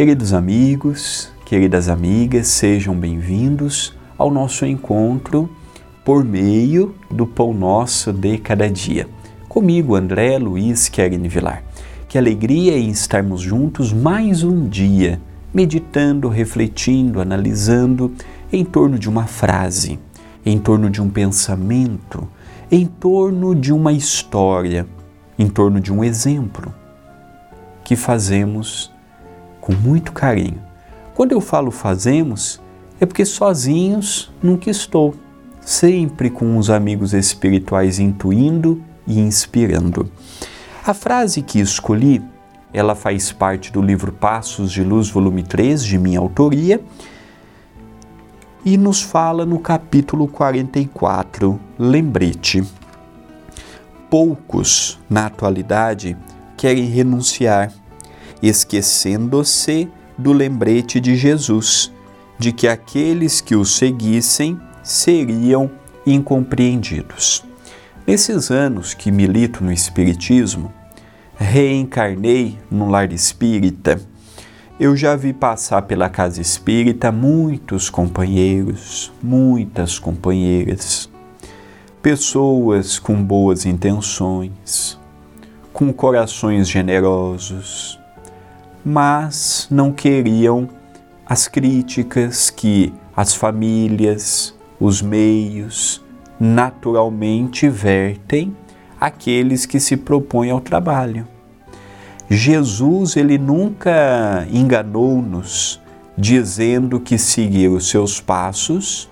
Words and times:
Queridos 0.00 0.32
amigos, 0.32 1.30
queridas 1.44 1.90
amigas, 1.90 2.46
sejam 2.46 2.98
bem-vindos 2.98 3.94
ao 4.16 4.30
nosso 4.30 4.64
encontro 4.64 5.50
por 6.02 6.24
meio 6.24 6.94
do 7.10 7.26
Pão 7.26 7.52
Nosso 7.52 8.10
de 8.10 8.38
Cada 8.38 8.66
Dia. 8.70 9.06
Comigo, 9.46 9.94
André 9.94 10.38
Luiz 10.38 10.88
Querini 10.88 11.28
Vilar. 11.28 11.62
Que 12.08 12.16
alegria 12.16 12.78
em 12.78 12.88
estarmos 12.88 13.42
juntos 13.42 13.92
mais 13.92 14.42
um 14.42 14.66
dia, 14.66 15.20
meditando, 15.52 16.30
refletindo, 16.30 17.20
analisando 17.20 18.10
em 18.50 18.64
torno 18.64 18.98
de 18.98 19.06
uma 19.06 19.26
frase, 19.26 19.98
em 20.46 20.58
torno 20.58 20.88
de 20.88 21.02
um 21.02 21.10
pensamento, 21.10 22.26
em 22.72 22.86
torno 22.86 23.54
de 23.54 23.70
uma 23.70 23.92
história, 23.92 24.86
em 25.38 25.46
torno 25.46 25.78
de 25.78 25.92
um 25.92 26.02
exemplo 26.02 26.74
que 27.84 27.94
fazemos 27.96 28.90
com 29.70 29.88
muito 29.88 30.12
carinho. 30.12 30.60
Quando 31.14 31.32
eu 31.32 31.40
falo 31.40 31.70
fazemos, 31.70 32.60
é 32.98 33.06
porque 33.06 33.24
sozinhos 33.24 34.32
nunca 34.42 34.68
estou, 34.68 35.14
sempre 35.60 36.28
com 36.28 36.58
os 36.58 36.68
amigos 36.68 37.14
espirituais 37.14 38.00
intuindo 38.00 38.82
e 39.06 39.20
inspirando. 39.20 40.10
A 40.84 40.92
frase 40.92 41.42
que 41.42 41.60
escolhi, 41.60 42.20
ela 42.72 42.94
faz 42.94 43.30
parte 43.30 43.72
do 43.72 43.80
livro 43.80 44.12
Passos 44.12 44.72
de 44.72 44.82
Luz, 44.82 45.08
volume 45.08 45.42
3, 45.42 45.84
de 45.84 45.98
minha 45.98 46.18
autoria, 46.18 46.80
e 48.64 48.76
nos 48.76 49.00
fala 49.00 49.46
no 49.46 49.58
capítulo 49.58 50.26
44, 50.26 51.58
lembrete. 51.78 52.62
Poucos, 54.10 54.98
na 55.08 55.26
atualidade, 55.26 56.16
querem 56.56 56.84
renunciar 56.86 57.72
esquecendo-se 58.42 59.88
do 60.16 60.32
lembrete 60.32 61.00
de 61.00 61.16
Jesus, 61.16 61.92
de 62.38 62.52
que 62.52 62.66
aqueles 62.66 63.40
que 63.40 63.54
o 63.54 63.64
seguissem 63.64 64.60
seriam 64.82 65.70
incompreendidos. 66.06 67.44
Nesses 68.06 68.50
anos 68.50 68.94
que 68.94 69.12
milito 69.12 69.62
no 69.62 69.72
Espiritismo, 69.72 70.72
reencarnei 71.36 72.58
no 72.70 72.88
lar 72.88 73.12
espírita. 73.12 74.00
Eu 74.78 74.96
já 74.96 75.14
vi 75.14 75.32
passar 75.32 75.82
pela 75.82 76.08
casa 76.08 76.40
espírita 76.40 77.12
muitos 77.12 77.88
companheiros, 77.90 79.12
muitas 79.22 79.98
companheiras, 79.98 81.08
pessoas 82.02 82.98
com 82.98 83.22
boas 83.22 83.66
intenções, 83.66 84.98
com 85.72 85.92
corações 85.92 86.68
generosos, 86.68 87.99
mas 88.84 89.66
não 89.70 89.92
queriam 89.92 90.68
as 91.26 91.46
críticas 91.46 92.50
que 92.50 92.92
as 93.16 93.34
famílias, 93.34 94.54
os 94.80 95.02
meios, 95.02 96.02
naturalmente 96.38 97.68
vertem 97.68 98.56
aqueles 99.00 99.66
que 99.66 99.78
se 99.78 99.96
propõem 99.96 100.50
ao 100.50 100.60
trabalho. 100.60 101.26
Jesus, 102.28 103.16
ele 103.16 103.38
nunca 103.38 104.46
enganou-nos 104.50 105.80
dizendo 106.16 107.00
que 107.00 107.18
seguir 107.18 107.68
os 107.68 107.88
seus 107.88 108.20
passos 108.20 109.10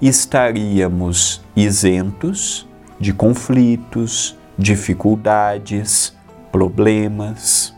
estaríamos 0.00 1.40
isentos 1.54 2.68
de 2.98 3.12
conflitos, 3.12 4.36
dificuldades, 4.58 6.14
problemas. 6.52 7.74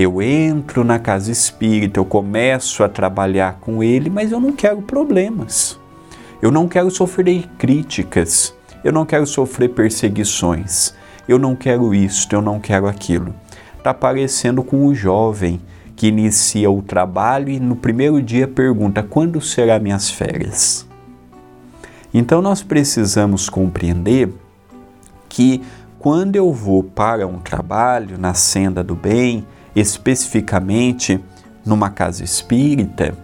Eu 0.00 0.22
entro 0.22 0.84
na 0.84 1.00
casa 1.00 1.32
espírita, 1.32 1.98
eu 1.98 2.04
começo 2.04 2.84
a 2.84 2.88
trabalhar 2.88 3.58
com 3.60 3.82
ele, 3.82 4.08
mas 4.08 4.30
eu 4.30 4.38
não 4.38 4.52
quero 4.52 4.80
problemas. 4.80 5.76
Eu 6.40 6.52
não 6.52 6.68
quero 6.68 6.88
sofrer 6.88 7.48
críticas, 7.58 8.54
eu 8.84 8.92
não 8.92 9.04
quero 9.04 9.26
sofrer 9.26 9.70
perseguições, 9.70 10.94
eu 11.26 11.36
não 11.36 11.56
quero 11.56 11.92
isto, 11.92 12.32
eu 12.32 12.40
não 12.40 12.60
quero 12.60 12.86
aquilo. 12.86 13.34
Está 13.76 13.92
parecendo 13.92 14.62
com 14.62 14.86
o 14.86 14.94
jovem 14.94 15.60
que 15.96 16.06
inicia 16.06 16.70
o 16.70 16.80
trabalho 16.80 17.48
e 17.48 17.58
no 17.58 17.74
primeiro 17.74 18.22
dia 18.22 18.46
pergunta: 18.46 19.02
quando 19.02 19.40
serão 19.40 19.80
minhas 19.80 20.08
férias? 20.08 20.86
Então 22.14 22.40
nós 22.40 22.62
precisamos 22.62 23.48
compreender 23.48 24.32
que 25.28 25.60
quando 25.98 26.36
eu 26.36 26.52
vou 26.52 26.84
para 26.84 27.26
um 27.26 27.40
trabalho 27.40 28.16
na 28.16 28.32
senda 28.32 28.84
do 28.84 28.94
bem, 28.94 29.44
especificamente 29.78 31.20
numa 31.64 31.90
casa 31.90 32.24
espírita, 32.24 33.14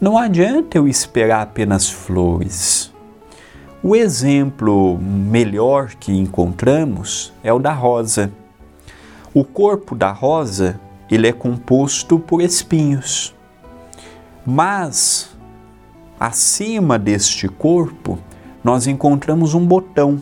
não 0.00 0.18
adianta 0.18 0.76
eu 0.76 0.86
esperar 0.86 1.42
apenas 1.42 1.88
flores. 1.88 2.92
O 3.82 3.94
exemplo 3.94 4.98
melhor 4.98 5.94
que 5.94 6.12
encontramos 6.12 7.32
é 7.42 7.52
o 7.52 7.58
da 7.58 7.72
rosa. 7.72 8.32
O 9.32 9.44
corpo 9.44 9.94
da 9.94 10.10
rosa, 10.10 10.80
ele 11.10 11.28
é 11.28 11.32
composto 11.32 12.18
por 12.18 12.42
espinhos. 12.42 13.34
Mas 14.44 15.30
acima 16.18 16.98
deste 16.98 17.48
corpo, 17.48 18.18
nós 18.62 18.86
encontramos 18.86 19.54
um 19.54 19.64
botão. 19.64 20.20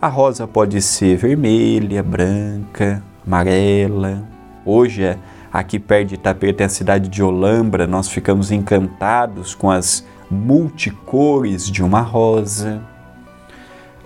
A 0.00 0.08
rosa 0.08 0.46
pode 0.46 0.80
ser 0.80 1.16
vermelha, 1.16 2.02
branca, 2.02 3.02
amarela, 3.26 4.22
Hoje, 4.64 5.04
é 5.04 5.18
aqui 5.50 5.78
perto 5.78 6.08
de 6.08 6.14
Itapê, 6.16 6.52
tem 6.52 6.66
a 6.66 6.68
cidade 6.68 7.08
de 7.08 7.22
Olambra, 7.22 7.86
nós 7.86 8.08
ficamos 8.08 8.52
encantados 8.52 9.54
com 9.54 9.70
as 9.70 10.04
multicores 10.30 11.68
de 11.68 11.82
uma 11.82 12.00
rosa. 12.00 12.82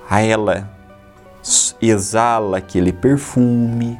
A 0.08 0.20
ela 0.20 0.70
exala 1.82 2.58
aquele 2.58 2.92
perfume. 2.92 3.98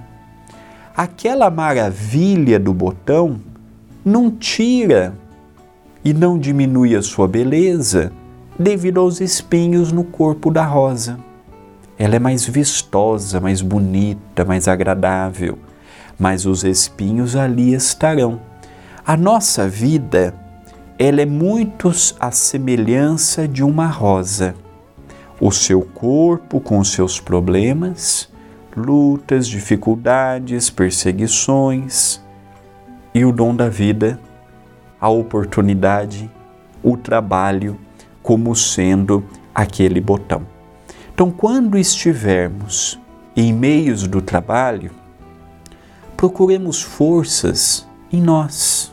Aquela 0.96 1.50
maravilha 1.50 2.58
do 2.58 2.72
botão 2.72 3.40
não 4.04 4.30
tira 4.30 5.12
e 6.04 6.14
não 6.14 6.38
diminui 6.38 6.94
a 6.94 7.02
sua 7.02 7.26
beleza 7.26 8.12
devido 8.56 9.00
aos 9.00 9.20
espinhos 9.20 9.90
no 9.90 10.04
corpo 10.04 10.52
da 10.52 10.64
rosa. 10.64 11.18
Ela 11.98 12.16
é 12.16 12.18
mais 12.20 12.46
vistosa, 12.46 13.40
mais 13.40 13.60
bonita, 13.60 14.44
mais 14.44 14.68
agradável 14.68 15.58
mas 16.18 16.46
os 16.46 16.64
espinhos 16.64 17.36
ali 17.36 17.74
estarão. 17.74 18.40
A 19.06 19.16
nossa 19.16 19.68
vida, 19.68 20.34
ela 20.98 21.20
é 21.20 21.26
muito 21.26 21.90
a 22.18 22.30
semelhança 22.30 23.46
de 23.46 23.62
uma 23.62 23.86
rosa. 23.86 24.54
O 25.40 25.50
seu 25.50 25.82
corpo 25.82 26.60
com 26.60 26.82
seus 26.84 27.20
problemas, 27.20 28.32
lutas, 28.76 29.46
dificuldades, 29.46 30.70
perseguições 30.70 32.20
e 33.14 33.24
o 33.24 33.32
dom 33.32 33.54
da 33.54 33.68
vida, 33.68 34.18
a 35.00 35.08
oportunidade, 35.08 36.30
o 36.82 36.96
trabalho 36.96 37.78
como 38.22 38.54
sendo 38.56 39.24
aquele 39.54 40.00
botão. 40.00 40.46
Então, 41.12 41.30
quando 41.30 41.78
estivermos 41.78 42.98
em 43.36 43.52
meios 43.52 44.08
do 44.08 44.20
trabalho, 44.20 44.90
procuremos 46.24 46.80
forças 46.80 47.86
em 48.10 48.18
nós, 48.18 48.90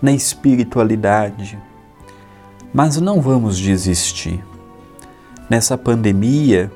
na 0.00 0.12
espiritualidade, 0.12 1.58
mas 2.72 2.98
não 2.98 3.20
vamos 3.20 3.58
desistir. 3.58 4.42
Nessa 5.50 5.76
pandemia, 5.76 6.72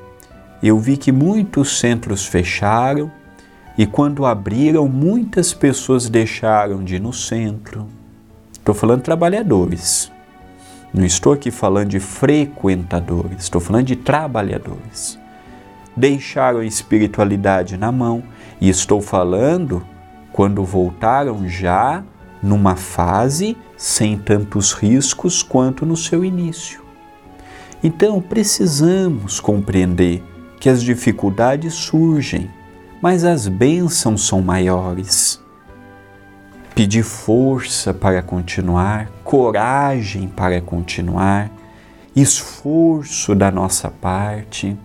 eu 0.61 0.77
vi 0.77 0.95
que 0.95 1.11
muitos 1.11 1.79
centros 1.79 2.23
fecharam 2.23 3.11
e 3.75 3.87
quando 3.87 4.27
abriram, 4.27 4.87
muitas 4.87 5.55
pessoas 5.55 6.07
deixaram 6.07 6.83
de 6.83 6.97
ir 6.97 7.01
no 7.01 7.11
centro. 7.11 7.87
Estou 8.53 8.75
falando 8.75 9.01
trabalhadores. 9.01 10.11
Não 10.93 11.03
estou 11.03 11.33
aqui 11.33 11.49
falando 11.49 11.89
de 11.89 11.99
frequentadores, 11.99 13.45
estou 13.45 13.59
falando 13.59 13.87
de 13.87 13.95
trabalhadores. 13.95 15.17
Deixaram 15.95 16.59
a 16.59 16.65
espiritualidade 16.65 17.75
na 17.75 17.91
mão 17.91 18.21
e 18.59 18.69
estou 18.69 19.01
falando 19.01 19.85
quando 20.31 20.63
voltaram 20.63 21.47
já 21.47 22.03
numa 22.41 22.75
fase 22.75 23.57
sem 23.75 24.17
tantos 24.17 24.73
riscos 24.73 25.41
quanto 25.41 25.85
no 25.85 25.97
seu 25.97 26.23
início. 26.23 26.81
Então 27.83 28.21
precisamos 28.21 29.39
compreender 29.39 30.23
que 30.59 30.69
as 30.69 30.81
dificuldades 30.81 31.73
surgem, 31.73 32.49
mas 33.01 33.23
as 33.23 33.47
bênçãos 33.47 34.25
são 34.25 34.41
maiores. 34.41 35.39
Pedir 36.73 37.03
força 37.03 37.93
para 37.93 38.21
continuar, 38.21 39.09
coragem 39.23 40.27
para 40.27 40.61
continuar, 40.61 41.51
esforço 42.15 43.35
da 43.35 43.51
nossa 43.51 43.89
parte. 43.89 44.77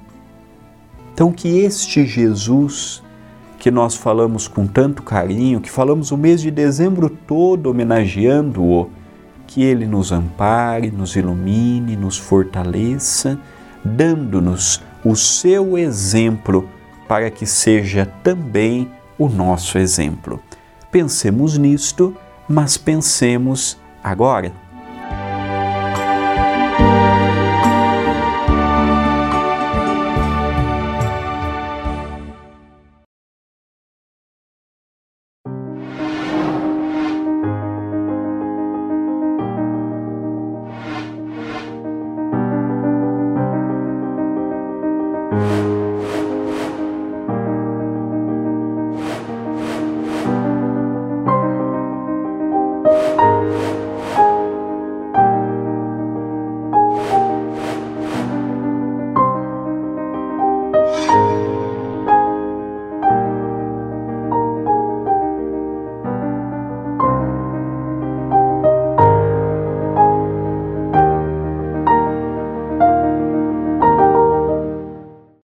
Então, 1.13 1.31
que 1.33 1.49
este 1.59 2.07
Jesus 2.07 3.03
que 3.63 3.71
nós 3.71 3.95
falamos 3.95 4.49
com 4.49 4.67
tanto 4.67 5.05
carinho, 5.05 5.61
que 5.61 5.71
falamos 5.71 6.11
o 6.11 6.17
mês 6.17 6.43
de 6.43 6.51
dezembro 6.51 7.09
todo 7.09 7.71
homenageando-o, 7.71 8.91
que 9.47 9.63
ele 9.63 9.87
nos 9.87 10.11
ampare, 10.11 10.91
nos 10.91 11.15
ilumine, 11.15 11.95
nos 11.95 12.19
fortaleça, 12.19 13.39
dando-nos 13.85 14.83
o 15.05 15.15
seu 15.15 15.79
exemplo 15.79 16.69
para 17.07 17.31
que 17.31 17.47
seja 17.47 18.05
também 18.25 18.91
o 19.17 19.29
nosso 19.29 19.79
exemplo. 19.79 20.43
Pensemos 20.91 21.57
nisto, 21.57 22.17
mas 22.49 22.77
pensemos 22.77 23.79
agora. 24.03 24.53